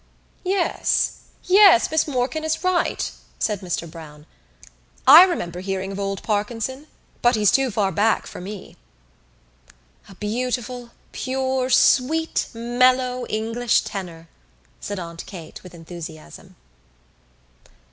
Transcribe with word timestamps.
"Yes, 0.43 1.25
yes, 1.43 1.91
Miss 1.91 2.07
Morkan 2.07 2.43
is 2.43 2.63
right," 2.63 3.11
said 3.37 3.59
Mr 3.61 3.87
Browne. 3.87 4.25
"I 5.05 5.23
remember 5.25 5.59
hearing 5.59 5.91
of 5.91 5.99
old 5.99 6.23
Parkinson 6.23 6.87
but 7.21 7.35
he's 7.35 7.51
too 7.51 7.69
far 7.69 7.91
back 7.91 8.25
for 8.25 8.41
me." 8.41 8.77
"A 10.09 10.15
beautiful 10.15 10.89
pure 11.11 11.69
sweet 11.69 12.47
mellow 12.51 13.27
English 13.27 13.81
tenor," 13.81 14.27
said 14.79 14.97
Aunt 14.97 15.23
Kate 15.27 15.61
with 15.61 15.75
enthusiasm. 15.75 16.55